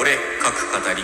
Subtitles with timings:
[0.00, 1.02] 俺各語り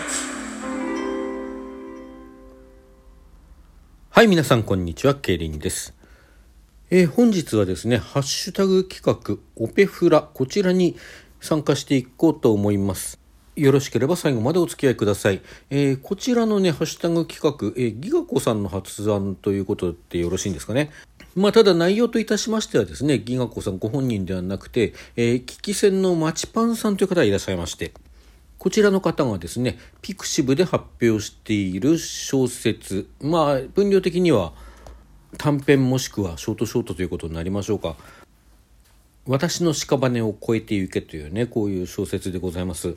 [4.10, 5.16] はい、皆さん、こんにちは。
[5.16, 5.94] ケイリンです。
[6.90, 10.94] えー本日はですね、ハッシュタグ企画、オペフラ、こちらに
[11.40, 13.18] 参加していこうと思います。
[13.56, 15.42] よろしければ最後までお付き合いください。
[15.70, 20.92] えーこちらのね、ハッシュタグ企画、えーギガ子さんの発案ということでよろしいんですかね。
[21.34, 27.92] まあ、ただ内容といたしましてはですね、ギガ子さんご本人ではなくて、えー、危機戦のマチパンさんという方がいらっしゃいまして、
[28.64, 34.54] こちらの方がですね、ピクシブで発表している小説、まあ、分量的には
[35.36, 37.94] 短編もしくはショートショートということになりましょうか。
[39.26, 42.96] 私の屍を越えてゆけというね、こういう小説でございます。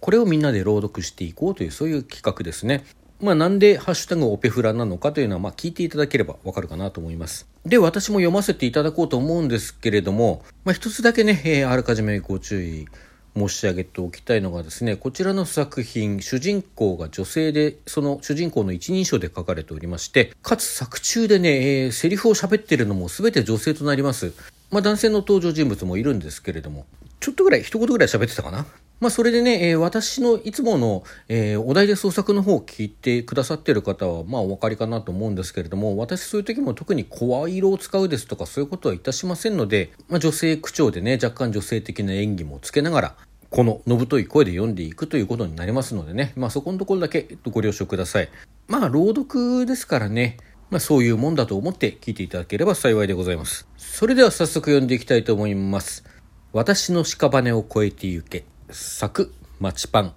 [0.00, 2.84] これをみんなで朗読していこうという、そういう企画ですね。
[3.20, 7.46] まあ、なんでハッシュタグオペフラなのかというのは、まあ、聞いていただければわかるかなと思います。
[7.64, 12.88] で、私も読ませていただこうと思うんですけれども、まあ、一つだけね、えーあらかじめご注意
[13.36, 24.32] 申し上げておきたいのがですね、こちらの作品、主人公が女性で、その主人公の一人称で書かれておりまして、かつ作中でね、えーセリフを喋ってるのも全て女性となります。
[24.70, 26.86] まあ、男性の登場人物もいるんですけれども、
[27.20, 28.66] ちょっとぐらい、一言ぐらい喋ってたかな？
[29.02, 43.16] まあ、それでね、えー私のいつもの、えーお題で創作の方を聞いてくださってる方は、まあ、お分かりかなと思うんですけれども、私そういう時も特に声色を使うですとか、そういうことはいたしませんので、まあ、女性口調でね、若干女性的な演技もつけながら、
[43.50, 48.28] こののぶとい声で読んでいくということになりますのでね、まあ、そこのところだけご了承ください。
[48.68, 50.36] まあ、朗読ですからね、
[50.70, 53.66] まあ、そういうもんだと思って聞いていただければ幸いでございます。
[53.76, 56.04] それでは早速読んでいきたいと思います。
[56.52, 58.44] 私の屍を越えてゆけ。
[58.72, 60.14] 作、マチパン。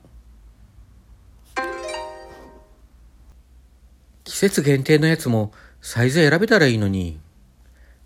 [4.23, 7.19] 季節限定のやつもサイズ選べたらいいのに。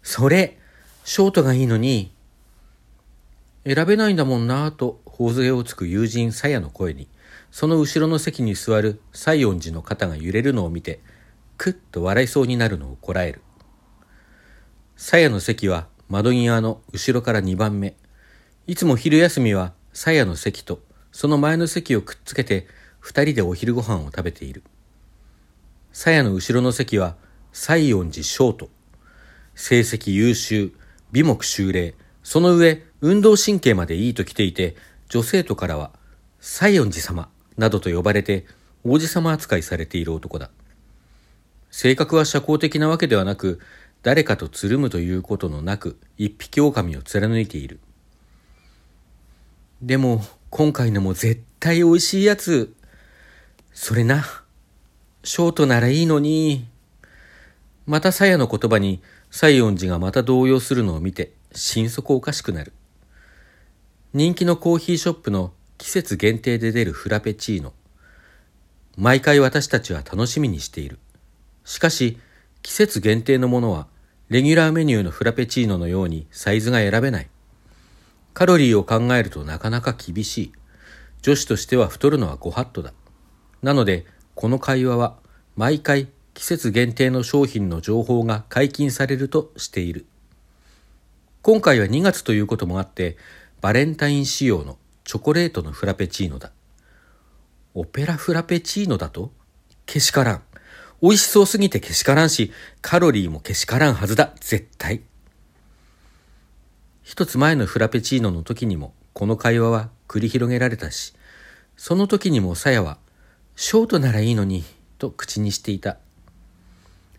[0.01, 0.57] それ、
[1.05, 2.11] ショートがいいのに。
[3.63, 7.07] 選べないんだもんなぁと、頬杖をつく友人さやの声に、
[7.51, 10.99] その後ろの席に座る西園寺の肩が揺れるのを見て、
[11.57, 13.41] くっと笑いそうになるのをこらえる。
[14.97, 17.95] さやの席は窓際の後ろから2番目。
[18.65, 20.79] いつも昼休みはさやの席と
[21.11, 22.67] その前の席をくっつけて
[23.01, 24.63] 二人でお昼ご飯を食べている。
[25.91, 27.17] さやの後ろの席は
[27.51, 28.69] 西園寺ショート。
[29.55, 30.71] 成績優秀、
[31.11, 34.77] 美目秀麗、その上運動神経までいいと来ていて、
[35.09, 35.91] 女生徒からは
[36.39, 38.45] 西園寺様などと呼ばれて
[38.85, 40.49] 王子様扱いされている男だ。
[41.71, 43.59] 性格は社交的なわけではなく、
[44.01, 47.81] 誰かとつるむということのなく、一匹狼を貫いている。
[49.81, 52.75] でも、今回のも絶対美味しいやつ。
[53.73, 54.25] それな。
[55.23, 56.67] ショートならいいのに。
[57.85, 59.01] また鞘の言葉に、
[59.31, 62.73] 西園寺がまた動揺するのを見て、心底おかしくなる。
[64.13, 67.71] 人気のコーヒーショップの季節限定で出るフラペチーノ。
[68.97, 70.99] 毎回私たちは楽しみにしている。
[71.63, 72.17] しかし、
[72.63, 73.87] 季節限定のものは、
[74.27, 77.29] レギュラーメニューのフラペチーノのようにサイズが選べない。
[78.39, 80.53] カロリーを考えるとなかなか厳しい。
[81.21, 82.93] 女子としては太るのはご法度だ。
[83.61, 85.17] なので、この会話は、
[85.57, 90.05] 毎回季節限定の商品の情報が解禁されるとしている。
[91.41, 93.17] 今回は2月ということもあって、
[93.59, 96.53] バレンタイン仕様のチョコレートのフラペチーノだ。
[97.73, 99.33] オペラフラペチーノだと
[99.85, 100.41] けしからん。
[101.01, 104.31] 美味しそうすぎてけしからんし、カロリーもけしからんはずだ。
[104.39, 105.08] 絶対。
[107.09, 111.15] 一つ前のフラペチーノの時にも、この会話は繰り広げられたし、
[111.75, 112.99] その時にもさやは、
[113.55, 114.63] ショートならいいのに、
[114.99, 115.97] と口にしていた。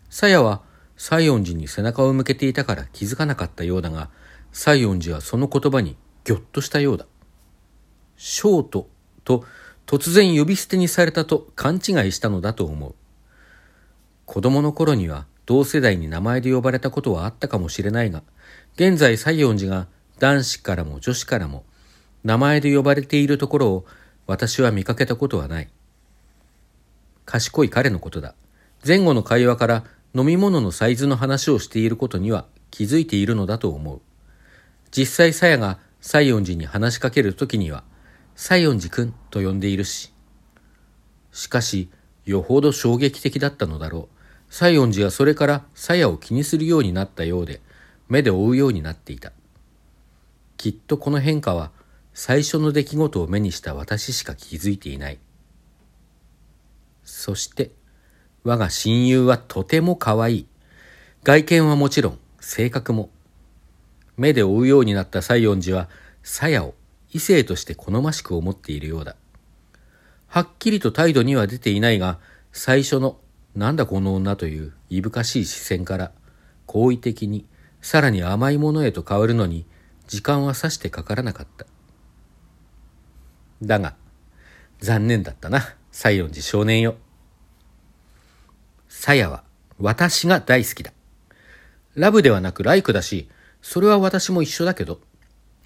[0.09, 0.61] さやは、
[0.95, 4.09] 西園寺に背中を向けていたから気づかなかったようだが、
[4.53, 7.05] 西園寺はその言葉にぎょっとしたようだ。
[8.15, 8.87] ショート
[9.25, 9.43] と
[9.87, 12.95] 突然呼び捨てにされたと勘違いしたのだと思う。
[14.25, 18.23] 子供の頃には同世代に名前で呼ばれたことはあったかもしれないが、
[18.75, 19.87] 現在西園寺が
[20.17, 21.65] 男子からも女子からも
[22.23, 23.85] 名前で呼ばれているところを
[24.27, 25.67] 私は見かけたことはない。
[27.25, 28.33] 賢い彼のことだ。
[28.87, 29.83] 前後の会話から
[30.15, 33.99] 飲み物のサイズの話をしていることには気づいているのだと思う。
[34.89, 37.83] 実際さやが西園寺に話しかけるときには、
[38.37, 40.13] 西園寺くんと呼んでいるし。
[41.33, 41.89] しかし、
[42.23, 44.20] よほど衝撃的だったのだろう。
[44.51, 47.61] 西園寺はそれからさやを気にするようになったようで、
[48.09, 49.31] 目で追うようになっていた。
[50.57, 51.71] きっとこの変化は、
[52.13, 55.19] 最初の出来事を目にした私しか気づいていない。
[57.05, 57.71] そして、
[58.43, 60.47] 我が親友はとても可愛い。
[61.23, 63.09] 外見はもちろん、性格も。
[64.17, 65.89] 目で追うようになった西園寺は、
[66.23, 66.75] 鞘を
[67.13, 69.15] 異性として好ましく思っているようだ。
[70.27, 72.19] はっきりと態度には出ていないが、
[72.51, 73.20] 最初の、
[73.55, 76.11] なんだこの女といういぶかしい視線から、
[76.65, 77.45] 好意的に、
[77.81, 79.65] さらに甘いものへと変わるのに、
[80.07, 81.65] 時間はさしてかからなかった。
[83.61, 83.95] だが、
[84.79, 86.95] 残念だったな、西園寺少年よ。
[88.87, 89.43] さやは、
[89.79, 90.93] 私が大好きだ。
[91.95, 93.29] ラブではなくライクだし、
[93.61, 95.01] それは私も一緒だけど、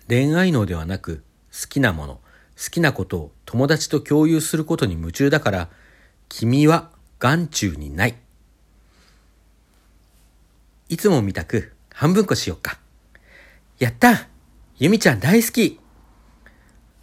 [0.07, 2.13] 恋愛脳ではなく好きなもの、
[2.57, 5.69] 好きなことを友達と共有することに夢中だから、
[6.29, 6.89] 君は
[7.25, 8.15] 眼中にない。
[10.89, 12.77] いつも見たく半分こしよっか。
[13.79, 14.27] やった
[14.77, 15.79] ゆみちゃん大好き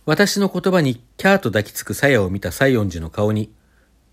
[0.06, 3.52] 私の言葉にキャーと抱きつく鞘を見た西園寺の顔に、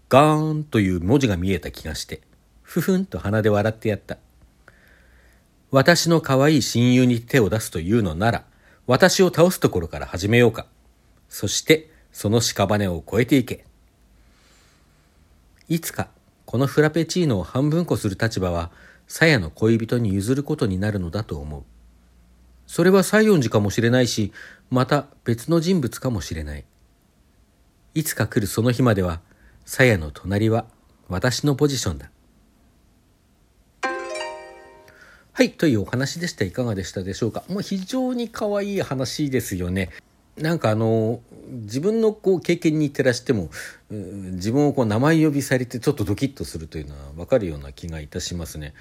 [0.10, 2.22] ガーンという文字が見えた気がして、
[2.64, 4.18] ふふんと鼻で笑ってやった。
[5.70, 8.46] 私の可愛い親友に手を出すというのなら、
[8.88, 10.66] 私を倒すところから始めようか。
[11.28, 13.69] そして、その屍を越えていけ。
[15.70, 16.10] いつか、
[16.46, 18.72] このフラペチーノを半分こする立場は、
[19.08, 21.64] 鞘の恋人に譲ることになるのだと思う。
[22.66, 24.34] それは西園寺かもしれないし、
[24.72, 26.66] また別の人物かもしれない。
[27.94, 29.22] いつか来るその日までは、
[29.66, 30.66] 鞘の隣は
[31.08, 32.10] 私のポジションだ。
[35.34, 36.46] はい、というお話でした。
[36.46, 37.44] いかがでしたでしょうか？
[37.48, 39.90] もう非常に可愛い話ですよね。
[40.42, 43.50] なんかあの、自分のこう経験に照らしても、
[43.90, 48.74] 自分をこう名前呼びされてちょっとドキッとするというのは分かるような気がいたしますね。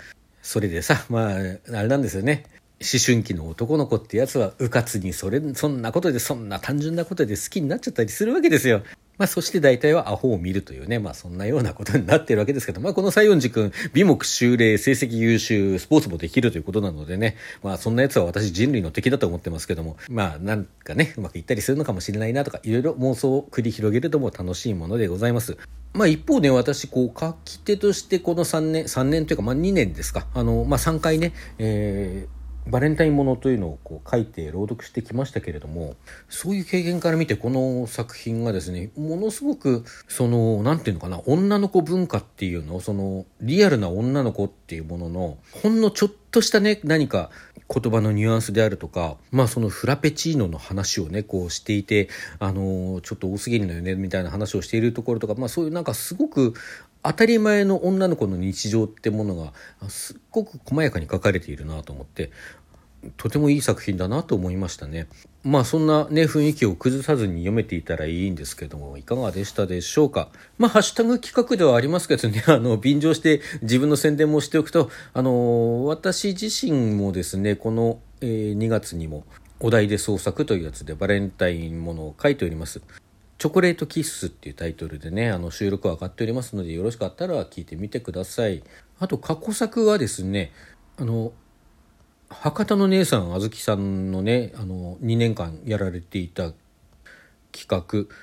[0.43, 2.44] それでさ、まあ、あれなんですよね。
[2.81, 8.82] 思春期の男の子ってやつは、うかつにそれ、そんなことで、そんな単純なことで好きになっちゃったりするわけですよ。
[9.19, 25.59] まあ、そして大体はアホを見るというね、まあ、そんなようなことになってるわけですけど、まあ、この西園寺君、美目修霊、成績優秀、スポーツもできるということなのでね、まあ、そんな奴は私人類の敵だと思ってますけども、まあ、なんかね、うまくいったりするのかもしれないなとか、いろいろ妄想を繰り広げるとも楽しいものでございます。
[25.94, 32.38] まあ一方ね、私、こう、書き手としてこの3年、3年というか、まあ2年ですか、あの、まあ3回ね、えー、
[32.70, 35.97] バレンタインものというのをこう書いて朗読してきましたけれども
[36.29, 47.31] そういう経験から見てこの作品がですねものすごくその何て言うのかな女の子文化っていうのそのリアルな女の子っていうもののほんのちょっとしたね何か
[47.70, 56.55] 言葉のニュアンスであるとかまあそのフラペチーノの話をねこうしていてあのちょっと多すぎるのよねみたいな話をしているところとかまあそういうなんかすごく
[57.08, 59.55] 当たり前の女の子の日常ってものが
[59.88, 62.31] すっごく細やかに書かれているなと思って
[63.16, 65.06] とてもいい作品だなと思いましたね。
[65.43, 70.28] まあそんなね雰囲気を崩さずに読めていたらいいんですけどもいかがでしたでしょうか。
[70.58, 79.25] まあハッシュタグ企画ではありますけどね あの便乗して自分の宣伝もしておくとあの私自身もですねこの、えー、2月にも
[79.61, 82.82] お題で創作というやつでバレンタインものを書いております。
[83.38, 88.62] チョコレートキッスっていうタイトルでね、あの収録は上がっておりますので、よろしかったら聞いてみてください。
[88.99, 90.52] あと、過去作はですね、
[90.99, 91.32] あの、
[92.31, 96.52] 博多の姉さんあずきさんのねあの2年間やられていた
[97.52, 98.14] 企画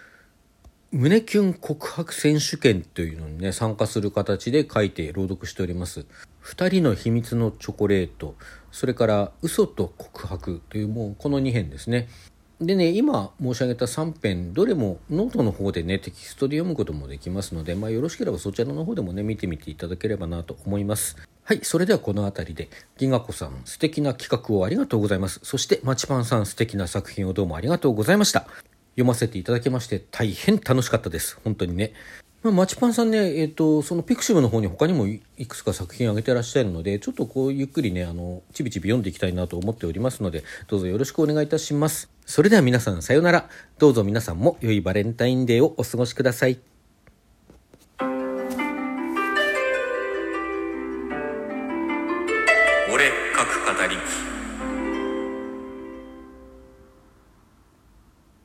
[0.91, 6.05] 胸キュン告白選手権というのにね参加する形で書いて朗読しております
[6.43, 8.35] 2人の秘密のチョコレート
[8.71, 12.07] それから嘘と告白というもうこの2編ですね
[12.65, 21.17] でね今申し上げた3編どれもノートの方でねテキストで読むこともできますので、まあ、よろしければそちらの方でもね見てみていただければなと思います
[21.47, 25.39] はい、それではこの辺りで、ギガ子さん素敵な企画をありがとうございます。
[25.43, 28.47] そしてマチパンさん素敵な作品をどうもありがとうございました。
[28.93, 31.37] 読ませていただきまして大変楽しかったです。
[31.43, 31.93] 本当にね。
[32.41, 42.14] まあ、マチパンさんね、えっ、ー、と、そのピクシブの方に他にもいくつか作品を挙げてらっしゃるので、ちょっとこうゆっくりね、あの、ちびちび読んでいきたいなと思っておりますので、どうぞよろしくお願いいたします。
[42.25, 43.49] それでは皆さんさようなら。
[43.77, 46.74] どうぞ皆さんも良いバレンタインデーをお過ごしください。